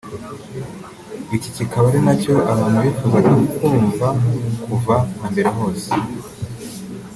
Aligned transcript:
Iki 1.35 1.49
kikaba 1.55 1.85
ari 1.89 1.99
nacyo 2.05 2.33
abantu 2.51 2.77
bifuzaga 2.85 3.31
kwumva 3.55 4.07
kuva 4.63 4.95
na 5.19 5.27
mbere 5.31 5.49
hose 5.57 5.89